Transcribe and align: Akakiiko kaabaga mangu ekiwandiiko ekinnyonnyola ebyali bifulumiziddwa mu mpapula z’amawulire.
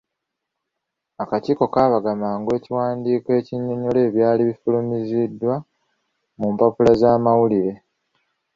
Akakiiko 1.23 1.65
kaabaga 1.73 2.11
mangu 2.21 2.49
ekiwandiiko 2.57 3.29
ekinnyonnyola 3.39 3.99
ebyali 4.07 4.41
bifulumiziddwa 4.49 5.55
mu 6.39 6.47
mpapula 6.53 6.91
z’amawulire. 7.01 7.73